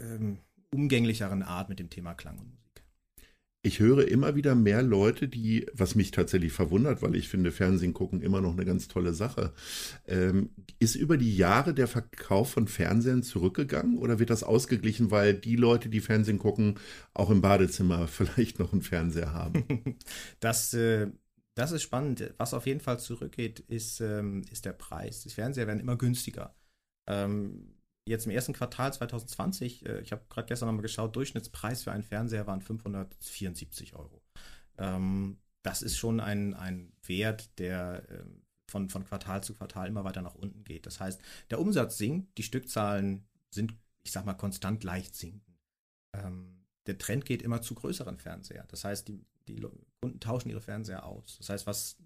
ähm, 0.00 0.38
umgänglicheren 0.72 1.42
Art 1.42 1.68
mit 1.68 1.80
dem 1.80 1.90
Thema 1.90 2.14
Klang 2.14 2.38
und 2.38 2.46
Musik 2.46 2.59
ich 3.62 3.78
höre 3.78 4.08
immer 4.08 4.36
wieder 4.36 4.54
mehr 4.54 4.82
Leute, 4.82 5.28
die, 5.28 5.66
was 5.74 5.94
mich 5.94 6.12
tatsächlich 6.12 6.52
verwundert, 6.52 7.02
weil 7.02 7.14
ich 7.14 7.28
finde 7.28 7.52
Fernsehen 7.52 7.92
gucken 7.92 8.22
immer 8.22 8.40
noch 8.40 8.52
eine 8.52 8.64
ganz 8.64 8.88
tolle 8.88 9.12
Sache, 9.12 9.52
ähm, 10.06 10.50
ist 10.78 10.94
über 10.94 11.18
die 11.18 11.36
Jahre 11.36 11.74
der 11.74 11.86
Verkauf 11.86 12.52
von 12.52 12.68
Fernsehen 12.68 13.22
zurückgegangen 13.22 13.98
oder 13.98 14.18
wird 14.18 14.30
das 14.30 14.42
ausgeglichen, 14.42 15.10
weil 15.10 15.34
die 15.34 15.56
Leute, 15.56 15.90
die 15.90 16.00
Fernsehen 16.00 16.38
gucken, 16.38 16.78
auch 17.12 17.28
im 17.28 17.42
Badezimmer 17.42 18.06
vielleicht 18.08 18.58
noch 18.58 18.72
einen 18.72 18.82
Fernseher 18.82 19.32
haben? 19.32 19.64
Das, 20.40 20.72
äh, 20.74 21.08
das 21.54 21.72
ist 21.72 21.82
spannend. 21.82 22.34
Was 22.38 22.54
auf 22.54 22.66
jeden 22.66 22.80
Fall 22.80 22.98
zurückgeht, 22.98 23.60
ist, 23.60 24.00
ähm, 24.00 24.42
ist 24.50 24.64
der 24.64 24.72
Preis. 24.72 25.22
Die 25.22 25.30
Fernseher 25.30 25.66
werden 25.66 25.80
immer 25.80 25.96
günstiger. 25.96 26.54
Ähm, 27.06 27.79
jetzt 28.06 28.26
im 28.26 28.32
ersten 28.32 28.52
Quartal 28.52 28.92
2020, 28.92 29.86
äh, 29.86 30.00
ich 30.00 30.12
habe 30.12 30.24
gerade 30.28 30.48
gestern 30.48 30.66
nochmal 30.66 30.82
geschaut, 30.82 31.14
Durchschnittspreis 31.16 31.82
für 31.82 31.92
einen 31.92 32.02
Fernseher 32.02 32.46
waren 32.46 32.60
574 32.60 33.94
Euro. 33.96 34.22
Ähm, 34.78 35.38
das 35.62 35.82
ist 35.82 35.96
schon 35.96 36.20
ein, 36.20 36.54
ein 36.54 36.92
Wert, 37.04 37.58
der 37.58 38.08
äh, 38.10 38.24
von, 38.70 38.88
von 38.88 39.04
Quartal 39.04 39.42
zu 39.42 39.54
Quartal 39.54 39.88
immer 39.88 40.04
weiter 40.04 40.22
nach 40.22 40.34
unten 40.34 40.64
geht. 40.64 40.86
Das 40.86 41.00
heißt, 41.00 41.20
der 41.50 41.60
Umsatz 41.60 41.98
sinkt, 41.98 42.38
die 42.38 42.42
Stückzahlen 42.42 43.26
sind, 43.50 43.74
ich 44.02 44.12
sag 44.12 44.24
mal, 44.24 44.34
konstant 44.34 44.84
leicht 44.84 45.14
sinken. 45.14 45.58
Ähm, 46.14 46.64
der 46.86 46.98
Trend 46.98 47.24
geht 47.26 47.42
immer 47.42 47.60
zu 47.62 47.74
größeren 47.74 48.16
Fernseher. 48.16 48.64
Das 48.68 48.84
heißt, 48.84 49.08
die, 49.08 49.26
die 49.48 49.60
Kunden 50.00 50.20
tauschen 50.20 50.48
ihre 50.48 50.60
Fernseher 50.60 51.04
aus. 51.04 51.36
Das 51.38 51.50
heißt, 51.50 51.66
was 51.66 51.98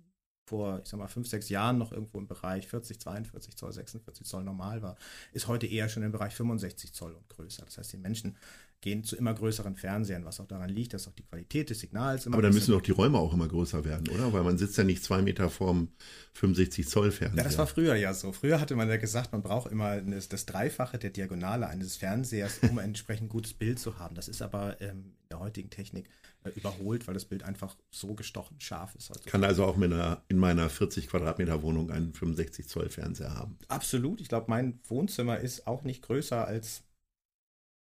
vor, 0.47 0.81
ich 0.83 0.89
sag 0.89 0.99
mal, 0.99 1.09
fünf, 1.09 1.29
sechs 1.29 1.49
Jahren 1.49 1.79
noch 1.79 1.93
irgendwo 1.93 2.19
im 2.19 2.27
Bereich 2.27 2.69
40, 2.69 3.01
42 3.01 3.57
Zoll, 3.57 3.73
46 3.73 4.27
Zoll 4.27 4.45
normal 4.45 4.83
war, 4.83 4.97
ist 5.33 5.49
heute 5.49 5.67
eher 5.67 5.89
schon 5.89 6.03
im 6.03 6.13
Bereich 6.13 6.35
65 6.35 6.93
Zoll 6.93 7.15
und 7.15 7.29
größer. 7.29 7.65
Das 7.65 7.79
heißt, 7.79 7.93
die 7.93 7.99
Menschen 7.99 8.37
gehen 8.85 9.03
zu 9.03 9.17
immer 9.17 9.33
größeren 9.33 9.77
Fernsehern, 9.77 10.27
was 10.27 10.41
auch 10.41 10.47
daran 10.47 10.69
liegt, 10.69 10.93
dass 10.93 11.09
auch 11.09 11.15
die 11.15 11.23
Qualität 11.23 11.71
des 11.71 11.81
Signals 11.81 12.27
immer. 12.27 12.35
Aber 12.35 12.43
dann 12.43 12.53
müssen 12.53 12.71
doch 12.71 12.83
die 12.83 12.91
Räume 12.91 13.17
auch 13.17 13.33
immer 13.33 13.49
größer 13.49 13.83
werden, 13.83 14.07
oder? 14.11 14.31
Weil 14.35 14.43
man 14.43 14.59
sitzt 14.59 14.77
ja 14.77 14.85
nicht 14.85 15.03
zwei 15.03 15.23
Meter 15.23 15.49
vorm 15.49 15.89
65 16.35 16.87
Zoll 16.87 17.11
Fernseher. 17.11 17.39
Ja, 17.39 17.45
das 17.45 17.57
war 17.57 17.67
früher 17.67 17.95
ja 17.95 18.13
so. 18.13 18.33
Früher 18.33 18.61
hatte 18.61 18.77
man 18.77 18.91
ja 18.91 18.99
gesagt, 18.99 19.33
man 19.33 19.43
braucht 19.43 19.73
immer 19.73 20.03
das, 20.03 20.29
das 20.29 20.45
Dreifache 20.45 20.99
der 20.99 21.09
Diagonale 21.09 21.67
eines 21.67 21.97
Fernsehers, 21.97 22.59
um 22.59 22.79
ein 22.79 22.85
entsprechend 22.91 23.31
gutes 23.31 23.55
Bild 23.55 23.79
zu 23.79 23.99
haben. 23.99 24.15
Das 24.15 24.29
ist 24.29 24.43
aber 24.43 24.79
ähm, 24.83 25.15
in 25.23 25.29
der 25.31 25.41
heutigen 25.41 25.71
Technik 25.71 26.11
äh, 26.45 26.51
überholt, 26.51 27.07
weil 27.07 27.15
das 27.15 27.25
Bild 27.25 27.43
einfach 27.43 27.75
so 27.91 28.15
gestochen 28.15 28.61
scharf 28.61 28.95
ist. 28.97 29.09
Heutzutage. 29.09 29.31
Kann 29.31 29.45
also 29.45 29.65
auch 29.65 29.77
mit 29.77 29.95
einer, 29.95 30.23
in 30.29 30.37
meiner 30.37 30.69
40 30.69 31.09
Quadratmeter 31.09 31.63
Wohnung 31.63 31.91
einen 31.91 32.13
65 32.13 32.69
Zoll 32.69 32.91
Fernseher 32.91 33.35
haben. 33.35 33.57
Absolut. 33.69 34.21
Ich 34.21 34.29
glaube, 34.29 34.47
mein 34.49 34.79
Wohnzimmer 34.87 35.41
ist 35.41 35.67
auch 35.67 35.85
nicht 35.85 36.03
größer 36.03 36.47
als 36.47 36.83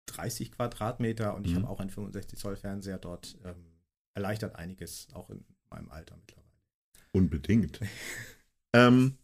30 0.07 0.51
Quadratmeter 0.51 1.35
und 1.35 1.45
ich 1.45 1.53
mhm. 1.53 1.63
habe 1.63 1.69
auch 1.69 1.79
einen 1.79 1.89
65 1.89 2.37
Zoll 2.37 2.55
Fernseher 2.55 2.97
dort. 2.97 3.37
Ähm, 3.43 3.71
erleichtert 4.13 4.55
einiges, 4.55 5.07
auch 5.13 5.29
in 5.29 5.45
meinem 5.69 5.89
Alter 5.89 6.17
mittlerweile. 6.17 6.47
Unbedingt. 7.11 7.79
ähm, 8.73 9.17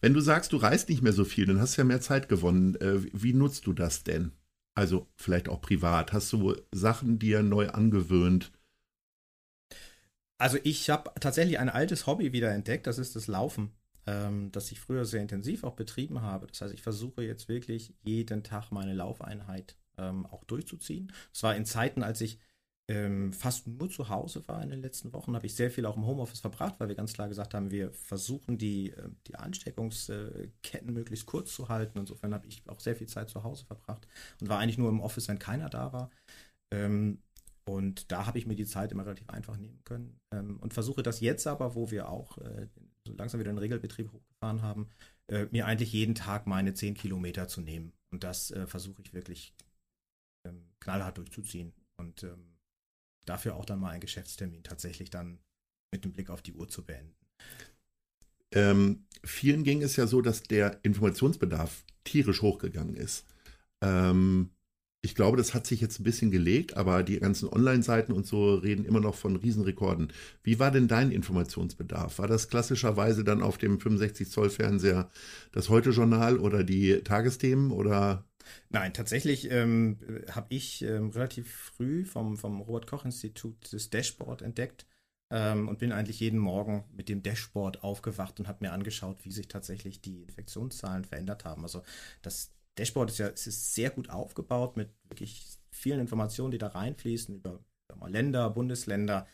wenn 0.00 0.14
du 0.14 0.20
sagst, 0.20 0.52
du 0.52 0.56
reist 0.56 0.88
nicht 0.88 1.02
mehr 1.02 1.12
so 1.12 1.24
viel, 1.24 1.46
dann 1.46 1.60
hast 1.60 1.76
du 1.76 1.80
ja 1.80 1.84
mehr 1.84 2.00
Zeit 2.00 2.28
gewonnen. 2.28 2.76
Äh, 2.76 3.02
wie 3.12 3.32
nutzt 3.32 3.66
du 3.66 3.72
das 3.72 4.04
denn? 4.04 4.32
Also 4.74 5.08
vielleicht 5.16 5.48
auch 5.48 5.60
privat. 5.60 6.12
Hast 6.12 6.32
du 6.32 6.54
Sachen 6.72 7.18
dir 7.18 7.42
neu 7.42 7.68
angewöhnt? 7.68 8.52
Also 10.38 10.58
ich 10.64 10.90
habe 10.90 11.10
tatsächlich 11.18 11.58
ein 11.58 11.70
altes 11.70 12.06
Hobby 12.06 12.32
wieder 12.32 12.52
entdeckt, 12.52 12.86
das 12.86 12.98
ist 12.98 13.16
das 13.16 13.26
Laufen, 13.26 13.70
ähm, 14.06 14.52
das 14.52 14.70
ich 14.70 14.80
früher 14.80 15.06
sehr 15.06 15.22
intensiv 15.22 15.64
auch 15.64 15.76
betrieben 15.76 16.20
habe. 16.20 16.46
Das 16.46 16.60
heißt, 16.60 16.74
ich 16.74 16.82
versuche 16.82 17.22
jetzt 17.22 17.48
wirklich 17.48 17.94
jeden 18.02 18.42
Tag 18.42 18.70
meine 18.70 18.92
Laufeinheit 18.92 19.76
ähm, 19.98 20.26
auch 20.26 20.44
durchzuziehen. 20.44 21.12
Es 21.32 21.42
war 21.42 21.56
in 21.56 21.64
Zeiten, 21.64 22.02
als 22.02 22.20
ich 22.20 22.38
ähm, 22.88 23.32
fast 23.32 23.66
nur 23.66 23.90
zu 23.90 24.08
Hause 24.08 24.46
war 24.46 24.62
in 24.62 24.70
den 24.70 24.80
letzten 24.80 25.12
Wochen, 25.12 25.34
habe 25.34 25.46
ich 25.46 25.56
sehr 25.56 25.70
viel 25.70 25.86
auch 25.86 25.96
im 25.96 26.06
Homeoffice 26.06 26.40
verbracht, 26.40 26.76
weil 26.78 26.88
wir 26.88 26.94
ganz 26.94 27.12
klar 27.12 27.28
gesagt 27.28 27.52
haben, 27.52 27.70
wir 27.70 27.92
versuchen 27.92 28.58
die, 28.58 28.90
äh, 28.92 29.08
die 29.26 29.34
Ansteckungsketten 29.34 30.92
möglichst 30.92 31.26
kurz 31.26 31.52
zu 31.52 31.68
halten. 31.68 31.98
Insofern 31.98 32.32
habe 32.32 32.46
ich 32.46 32.62
auch 32.68 32.78
sehr 32.80 32.94
viel 32.94 33.08
Zeit 33.08 33.28
zu 33.28 33.42
Hause 33.42 33.64
verbracht 33.64 34.06
und 34.40 34.48
war 34.48 34.58
eigentlich 34.58 34.78
nur 34.78 34.88
im 34.88 35.00
Office, 35.00 35.26
wenn 35.28 35.40
keiner 35.40 35.68
da 35.68 35.92
war. 35.92 36.10
Ähm, 36.70 37.18
und 37.68 38.12
da 38.12 38.26
habe 38.26 38.38
ich 38.38 38.46
mir 38.46 38.54
die 38.54 38.66
Zeit 38.66 38.92
immer 38.92 39.04
relativ 39.04 39.28
einfach 39.30 39.56
nehmen 39.56 39.80
können 39.84 40.20
ähm, 40.32 40.58
und 40.60 40.72
versuche 40.72 41.02
das 41.02 41.18
jetzt 41.20 41.48
aber, 41.48 41.74
wo 41.74 41.90
wir 41.90 42.08
auch 42.08 42.38
äh, 42.38 42.68
so 43.04 43.14
langsam 43.14 43.40
wieder 43.40 43.50
den 43.50 43.58
Regelbetrieb 43.58 44.12
hochgefahren 44.12 44.62
haben, 44.62 44.88
äh, 45.26 45.46
mir 45.50 45.66
eigentlich 45.66 45.92
jeden 45.92 46.14
Tag 46.14 46.46
meine 46.46 46.74
10 46.74 46.94
Kilometer 46.94 47.48
zu 47.48 47.60
nehmen. 47.60 47.92
Und 48.12 48.22
das 48.22 48.52
äh, 48.52 48.68
versuche 48.68 49.02
ich 49.02 49.12
wirklich 49.12 49.52
ähm, 50.48 50.68
knallhart 50.80 51.18
durchzuziehen 51.18 51.72
und 51.96 52.22
ähm, 52.22 52.56
dafür 53.24 53.56
auch 53.56 53.64
dann 53.64 53.80
mal 53.80 53.90
einen 53.90 54.00
Geschäftstermin 54.00 54.62
tatsächlich 54.62 55.10
dann 55.10 55.38
mit 55.92 56.04
dem 56.04 56.12
Blick 56.12 56.30
auf 56.30 56.42
die 56.42 56.54
Uhr 56.54 56.68
zu 56.68 56.84
beenden. 56.84 57.14
Ähm, 58.52 59.04
vielen 59.24 59.64
ging 59.64 59.82
es 59.82 59.96
ja 59.96 60.06
so, 60.06 60.22
dass 60.22 60.42
der 60.42 60.78
Informationsbedarf 60.82 61.84
tierisch 62.04 62.42
hochgegangen 62.42 62.94
ist. 62.94 63.26
Ähm, 63.80 64.50
ich 65.02 65.14
glaube, 65.14 65.36
das 65.36 65.54
hat 65.54 65.66
sich 65.66 65.80
jetzt 65.80 66.00
ein 66.00 66.04
bisschen 66.04 66.32
gelegt, 66.32 66.76
aber 66.76 67.04
die 67.04 67.20
ganzen 67.20 67.48
Online-Seiten 67.48 68.12
und 68.12 68.26
so 68.26 68.54
reden 68.54 68.84
immer 68.84 68.98
noch 68.98 69.14
von 69.14 69.36
Riesenrekorden. 69.36 70.12
Wie 70.42 70.58
war 70.58 70.72
denn 70.72 70.88
dein 70.88 71.12
Informationsbedarf? 71.12 72.18
War 72.18 72.26
das 72.26 72.48
klassischerweise 72.48 73.22
dann 73.22 73.42
auf 73.42 73.56
dem 73.56 73.78
65 73.78 74.28
Zoll 74.28 74.50
Fernseher 74.50 75.08
das 75.52 75.68
Heute-Journal 75.68 76.38
oder 76.38 76.64
die 76.64 77.02
Tagesthemen 77.04 77.70
oder 77.70 78.24
Nein, 78.68 78.94
tatsächlich 78.94 79.50
ähm, 79.50 79.98
habe 80.30 80.46
ich 80.50 80.82
ähm, 80.82 81.10
relativ 81.10 81.72
früh 81.76 82.04
vom, 82.04 82.36
vom 82.36 82.60
Robert-Koch-Institut 82.60 83.72
das 83.72 83.90
Dashboard 83.90 84.42
entdeckt 84.42 84.86
ähm, 85.30 85.68
und 85.68 85.78
bin 85.78 85.92
eigentlich 85.92 86.20
jeden 86.20 86.38
Morgen 86.38 86.84
mit 86.92 87.08
dem 87.08 87.22
Dashboard 87.22 87.82
aufgewacht 87.82 88.38
und 88.40 88.48
habe 88.48 88.64
mir 88.64 88.72
angeschaut, 88.72 89.24
wie 89.24 89.32
sich 89.32 89.48
tatsächlich 89.48 90.00
die 90.00 90.22
Infektionszahlen 90.22 91.04
verändert 91.04 91.44
haben. 91.44 91.62
Also 91.62 91.82
das 92.22 92.52
Dashboard 92.78 93.10
ist 93.10 93.18
ja 93.18 93.28
es 93.28 93.46
ist 93.46 93.74
sehr 93.74 93.90
gut 93.90 94.10
aufgebaut 94.10 94.76
mit 94.76 94.90
wirklich 95.08 95.58
vielen 95.70 96.00
Informationen, 96.00 96.50
die 96.50 96.58
da 96.58 96.68
reinfließen 96.68 97.34
über 97.34 97.60
mal, 97.94 98.10
Länder, 98.10 98.50
Bundesländer 98.50 99.26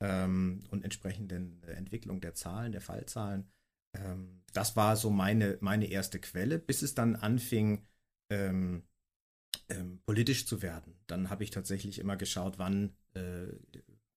ähm, 0.00 0.64
und 0.70 0.84
entsprechenden 0.84 1.62
Entwicklung 1.64 2.20
der 2.20 2.34
Zahlen, 2.34 2.72
der 2.72 2.80
Fallzahlen. 2.80 3.50
Ähm, 3.96 4.42
das 4.52 4.76
war 4.76 4.96
so 4.96 5.10
meine, 5.10 5.58
meine 5.60 5.86
erste 5.86 6.18
Quelle, 6.20 6.58
bis 6.58 6.82
es 6.82 6.94
dann 6.94 7.16
anfing, 7.16 7.86
ähm, 8.30 8.82
ähm, 9.68 10.00
politisch 10.06 10.46
zu 10.46 10.62
werden. 10.62 10.94
Dann 11.06 11.28
habe 11.30 11.44
ich 11.44 11.50
tatsächlich 11.50 11.98
immer 11.98 12.16
geschaut, 12.16 12.58
wann, 12.58 12.96
äh, 13.14 13.48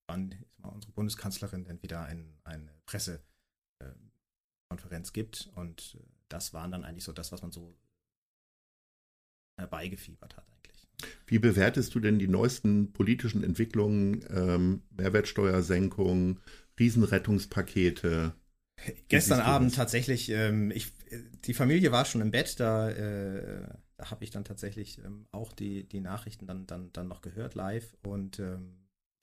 wann 0.07 0.35
unsere 0.61 0.93
Bundeskanzlerin 0.93 1.65
denn 1.65 1.81
wieder 1.81 2.03
ein, 2.03 2.39
eine 2.43 2.71
Pressekonferenz 2.85 5.09
äh, 5.09 5.13
gibt. 5.13 5.49
Und 5.55 5.97
äh, 5.99 6.03
das 6.29 6.53
waren 6.53 6.71
dann 6.71 6.85
eigentlich 6.85 7.03
so 7.03 7.11
das, 7.11 7.31
was 7.31 7.41
man 7.41 7.51
so 7.51 7.75
herbeigefiebert 9.57 10.37
hat 10.37 10.47
eigentlich. 10.49 10.87
Wie 11.25 11.39
bewertest 11.39 11.95
du 11.95 11.99
denn 11.99 12.19
die 12.19 12.27
neuesten 12.27 12.93
politischen 12.93 13.43
Entwicklungen, 13.43 14.23
ähm, 14.29 14.83
Mehrwertsteuersenkung, 14.91 16.39
Riesenrettungspakete? 16.79 18.35
Gestern 19.07 19.41
Abend 19.41 19.75
tatsächlich, 19.75 20.29
ähm, 20.29 20.71
ich, 20.71 20.91
die 21.45 21.53
Familie 21.53 21.91
war 21.91 22.05
schon 22.05 22.21
im 22.21 22.31
Bett, 22.31 22.59
da 22.59 22.89
äh, 22.89 23.67
habe 24.09 24.23
ich 24.23 24.31
dann 24.31 24.43
tatsächlich 24.43 24.97
ähm, 24.99 25.27
auch 25.31 25.53
die, 25.53 25.87
die 25.87 25.99
Nachrichten 25.99 26.47
dann, 26.47 26.65
dann, 26.67 26.91
dann 26.93 27.07
noch 27.07 27.21
gehört 27.21 27.55
live 27.55 27.95
und 28.03 28.39
ähm, 28.39 28.77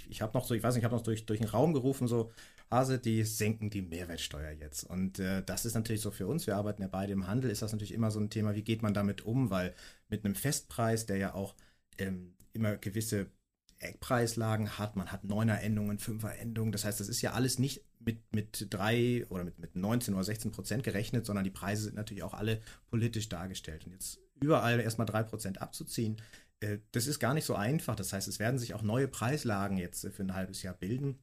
ich 0.08 0.22
habe 0.22 0.36
noch 0.36 0.46
so, 0.46 0.54
ich 0.54 0.62
weiß 0.62 0.74
nicht, 0.74 0.82
ich 0.82 0.84
habe 0.84 0.94
noch 0.94 1.02
durch, 1.02 1.26
durch 1.26 1.40
den 1.40 1.48
Raum 1.48 1.72
gerufen, 1.72 2.06
so, 2.06 2.30
Hase, 2.70 2.98
die 2.98 3.24
senken 3.24 3.70
die 3.70 3.82
Mehrwertsteuer 3.82 4.50
jetzt. 4.50 4.84
Und 4.84 5.18
äh, 5.18 5.42
das 5.42 5.64
ist 5.64 5.74
natürlich 5.74 6.02
so 6.02 6.10
für 6.10 6.26
uns, 6.26 6.46
wir 6.46 6.56
arbeiten 6.56 6.82
ja 6.82 6.88
beide 6.88 7.12
im 7.12 7.26
Handel, 7.26 7.50
ist 7.50 7.62
das 7.62 7.72
natürlich 7.72 7.94
immer 7.94 8.10
so 8.10 8.20
ein 8.20 8.30
Thema, 8.30 8.54
wie 8.54 8.62
geht 8.62 8.82
man 8.82 8.94
damit 8.94 9.22
um, 9.22 9.50
weil 9.50 9.74
mit 10.08 10.24
einem 10.24 10.34
Festpreis, 10.34 11.06
der 11.06 11.16
ja 11.16 11.34
auch 11.34 11.54
ähm, 11.96 12.34
immer 12.52 12.76
gewisse 12.76 13.30
Eckpreislagen 13.78 14.78
hat, 14.78 14.96
man 14.96 15.12
hat 15.12 15.24
Neuner-Endungen, 15.24 15.98
Fünfer-Endungen, 15.98 16.72
das 16.72 16.84
heißt, 16.84 17.00
das 17.00 17.08
ist 17.08 17.22
ja 17.22 17.32
alles 17.32 17.58
nicht 17.58 17.84
mit, 18.00 18.20
mit 18.34 18.66
drei 18.70 19.24
oder 19.28 19.44
mit, 19.44 19.58
mit 19.58 19.76
19 19.76 20.14
oder 20.14 20.24
16 20.24 20.50
Prozent 20.50 20.82
gerechnet, 20.82 21.24
sondern 21.24 21.44
die 21.44 21.50
Preise 21.50 21.84
sind 21.84 21.94
natürlich 21.94 22.22
auch 22.22 22.34
alle 22.34 22.60
politisch 22.90 23.28
dargestellt. 23.28 23.86
Und 23.86 23.92
jetzt 23.92 24.18
überall 24.40 24.80
erstmal 24.80 25.06
3% 25.06 25.58
abzuziehen, 25.58 26.20
äh, 26.60 26.78
das 26.92 27.06
ist 27.06 27.18
gar 27.18 27.34
nicht 27.34 27.44
so 27.44 27.54
einfach. 27.54 27.96
Das 27.96 28.12
heißt, 28.12 28.28
es 28.28 28.38
werden 28.38 28.58
sich 28.58 28.74
auch 28.74 28.82
neue 28.82 29.08
Preislagen 29.08 29.78
jetzt 29.78 30.06
für 30.08 30.22
ein 30.22 30.34
halbes 30.34 30.62
Jahr 30.62 30.74
bilden. 30.74 31.18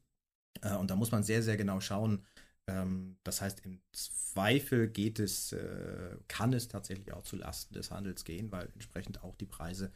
Äh, 0.61 0.75
und 0.75 0.89
da 0.91 0.95
muss 0.95 1.11
man 1.11 1.23
sehr, 1.23 1.43
sehr 1.43 1.57
genau 1.57 1.79
schauen. 1.79 2.25
Ähm, 2.67 3.17
das 3.23 3.41
heißt, 3.41 3.65
im 3.65 3.81
Zweifel 3.91 4.87
geht 4.87 5.19
es, 5.19 5.51
äh, 5.51 6.17
kann 6.27 6.53
es 6.53 6.67
tatsächlich 6.67 7.13
auch 7.13 7.23
zu 7.23 7.35
Lasten 7.35 7.73
des 7.73 7.91
Handels 7.91 8.23
gehen, 8.23 8.51
weil 8.51 8.69
entsprechend 8.73 9.23
auch 9.23 9.35
die 9.35 9.45
Preise 9.45 9.91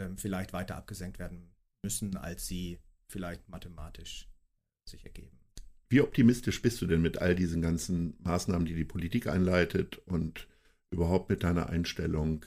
ähm, 0.00 0.16
vielleicht 0.18 0.52
weiter 0.52 0.76
abgesenkt 0.76 1.18
werden 1.18 1.52
müssen, 1.82 2.16
als 2.16 2.46
sie 2.46 2.78
vielleicht 3.08 3.48
mathematisch 3.48 4.28
sich 4.88 5.04
ergeben. 5.04 5.38
Wie 5.88 6.00
optimistisch 6.00 6.62
bist 6.62 6.80
du 6.80 6.86
denn 6.86 7.02
mit 7.02 7.18
all 7.18 7.34
diesen 7.34 7.60
ganzen 7.60 8.14
Maßnahmen, 8.20 8.66
die 8.66 8.74
die 8.74 8.84
Politik 8.84 9.26
einleitet 9.26 9.98
und 10.06 10.48
überhaupt 10.90 11.28
mit 11.28 11.42
deiner 11.42 11.68
Einstellung 11.68 12.46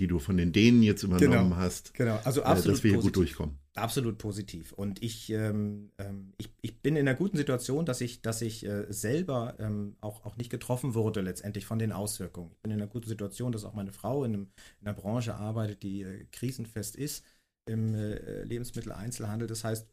die 0.00 0.06
du 0.06 0.18
von 0.18 0.36
den 0.36 0.52
Dänen 0.52 0.82
jetzt 0.82 1.02
übernommen 1.02 1.50
genau, 1.50 1.56
hast. 1.56 1.92
Genau, 1.94 2.18
also 2.24 2.42
absolut. 2.42 2.76
dass 2.78 2.84
wir 2.84 2.92
hier 2.92 3.00
gut 3.00 3.16
durchkommen. 3.16 3.58
Absolut 3.74 4.18
positiv. 4.18 4.72
Und 4.72 5.02
ich, 5.02 5.30
ähm, 5.30 5.90
ähm, 5.98 6.32
ich, 6.38 6.48
ich 6.62 6.80
bin 6.80 6.96
in 6.96 7.06
einer 7.06 7.16
guten 7.16 7.36
Situation, 7.36 7.84
dass 7.84 8.00
ich, 8.00 8.22
dass 8.22 8.40
ich 8.40 8.66
äh, 8.66 8.86
selber 8.88 9.56
ähm, 9.58 9.96
auch, 10.00 10.24
auch 10.24 10.36
nicht 10.36 10.50
getroffen 10.50 10.94
wurde 10.94 11.20
letztendlich 11.20 11.66
von 11.66 11.78
den 11.78 11.92
Auswirkungen. 11.92 12.50
Ich 12.52 12.62
bin 12.62 12.72
in 12.72 12.78
einer 12.78 12.90
guten 12.90 13.08
Situation, 13.08 13.52
dass 13.52 13.64
auch 13.64 13.74
meine 13.74 13.92
Frau 13.92 14.24
in, 14.24 14.32
einem, 14.32 14.48
in 14.80 14.86
einer 14.86 14.96
Branche 14.96 15.34
arbeitet, 15.34 15.82
die 15.82 16.02
äh, 16.02 16.24
krisenfest 16.32 16.96
ist 16.96 17.24
im 17.66 17.94
äh, 17.94 18.42
Lebensmitteleinzelhandel. 18.42 19.46
Das 19.46 19.64
heißt, 19.64 19.86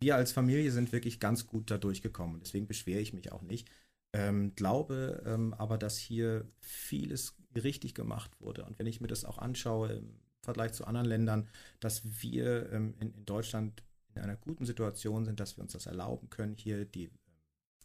wir 0.00 0.16
als 0.16 0.32
Familie 0.32 0.70
sind 0.70 0.92
wirklich 0.92 1.18
ganz 1.18 1.46
gut 1.46 1.70
da 1.70 1.78
durchgekommen. 1.78 2.40
Deswegen 2.40 2.66
beschwere 2.66 3.00
ich 3.00 3.14
mich 3.14 3.32
auch 3.32 3.42
nicht. 3.42 3.68
Ähm, 4.16 4.54
glaube 4.54 5.22
ähm, 5.26 5.52
aber, 5.52 5.76
dass 5.76 5.98
hier 5.98 6.50
vieles 6.58 7.36
richtig 7.54 7.94
gemacht 7.94 8.30
wurde. 8.40 8.64
Und 8.64 8.78
wenn 8.78 8.86
ich 8.86 9.02
mir 9.02 9.08
das 9.08 9.26
auch 9.26 9.36
anschaue 9.36 9.92
im 9.92 10.18
Vergleich 10.40 10.72
zu 10.72 10.86
anderen 10.86 11.06
Ländern, 11.06 11.50
dass 11.80 12.22
wir 12.22 12.72
ähm, 12.72 12.94
in, 12.98 13.12
in, 13.12 13.26
Deutschland 13.26 13.82
in 14.14 14.22
einer 14.22 14.36
guten 14.36 14.64
Situation 14.64 15.26
sind, 15.26 15.38
dass 15.38 15.58
wir 15.58 15.62
uns 15.62 15.74
das 15.74 15.84
erlauben 15.84 16.30
können, 16.30 16.54
hier 16.54 16.86
die, 16.86 17.10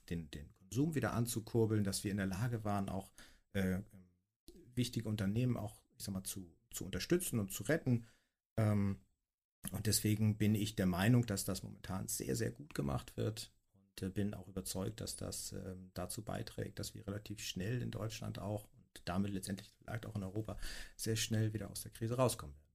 den, 0.09 0.31
den 0.31 0.49
Konsum 0.53 0.95
wieder 0.95 1.11
anzukurbeln, 1.11 1.83
dass 1.83 2.05
wir 2.05 2.11
in 2.11 2.17
der 2.17 2.27
Lage 2.27 2.63
waren, 2.63 2.87
auch 2.87 3.11
äh, 3.51 3.79
wichtige 4.73 5.09
Unternehmen 5.09 5.57
auch, 5.57 5.83
ich 5.97 6.05
sag 6.05 6.13
mal, 6.13 6.23
zu, 6.23 6.49
zu 6.69 6.85
unterstützen 6.85 7.39
und 7.39 7.51
zu 7.51 7.63
retten. 7.63 8.05
Ähm, 8.55 9.01
und 9.71 9.85
deswegen 9.85 10.37
bin 10.37 10.55
ich 10.55 10.77
der 10.77 10.85
Meinung, 10.85 11.25
dass 11.25 11.43
das 11.43 11.61
momentan 11.61 12.07
sehr, 12.07 12.37
sehr 12.37 12.51
gut 12.51 12.73
gemacht 12.73 13.17
wird 13.17 13.51
und 13.99 14.07
äh, 14.07 14.09
bin 14.09 14.33
auch 14.33 14.47
überzeugt, 14.47 15.01
dass 15.01 15.15
das 15.15 15.53
äh, 15.53 15.75
dazu 15.93 16.23
beiträgt, 16.23 16.79
dass 16.79 16.93
wir 16.93 17.05
relativ 17.07 17.39
schnell 17.39 17.81
in 17.81 17.91
Deutschland 17.91 18.39
auch 18.39 18.65
und 18.65 19.01
damit 19.05 19.33
letztendlich 19.33 19.71
vielleicht 19.77 20.05
auch 20.05 20.15
in 20.15 20.23
Europa 20.23 20.57
sehr 20.95 21.15
schnell 21.15 21.53
wieder 21.53 21.69
aus 21.69 21.81
der 21.81 21.91
Krise 21.91 22.15
rauskommen 22.15 22.55
werden. 22.55 22.67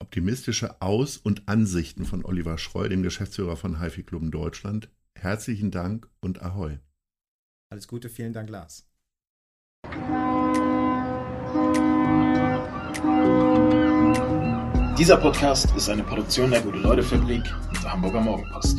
Optimistische 0.00 0.80
Aus- 0.82 1.16
und 1.16 1.48
Ansichten 1.48 2.04
von 2.04 2.24
Oliver 2.24 2.58
Schreu, 2.58 2.88
dem 2.88 3.02
Geschäftsführer 3.02 3.56
von 3.56 3.80
HiFi 3.80 4.02
Club 4.02 4.22
in 4.22 4.30
Deutschland. 4.30 4.88
Herzlichen 5.16 5.70
Dank 5.70 6.08
und 6.20 6.42
Ahoi. 6.42 6.78
Alles 7.70 7.86
Gute, 7.86 8.08
vielen 8.08 8.32
Dank, 8.32 8.50
Lars. 8.50 8.88
Dieser 14.98 15.16
Podcast 15.16 15.74
ist 15.76 15.88
eine 15.88 16.02
Produktion 16.02 16.50
der 16.50 16.60
Gute-Leute-Fabrik 16.62 17.42
und 17.68 17.82
der 17.82 17.92
Hamburger 17.92 18.20
Morgenpost. 18.20 18.78